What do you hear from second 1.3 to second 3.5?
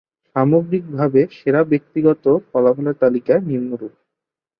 সেরা ব্যক্তিগত ফলাফলের তালিকা